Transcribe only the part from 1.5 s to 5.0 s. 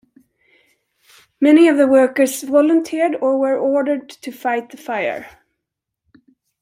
of the workers volunteered or were ordered to fight the